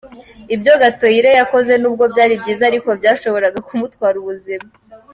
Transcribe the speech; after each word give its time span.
Ibyo 0.55 0.73
Gatoyire 0.81 1.31
yakoze 1.39 1.73
nubwo 1.77 2.03
byari 2.13 2.33
byiza 2.41 2.63
ariko 2.69 2.89
byashoboraga 2.99 3.59
kumutwara 3.67 4.15
ubuzima. 4.23 4.67